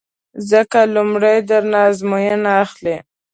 ځکه 0.49 0.79
لومړی 0.95 1.37
در 1.49 1.63
نه 1.71 1.79
ازموینه 1.89 2.51
اخلي 2.63 2.97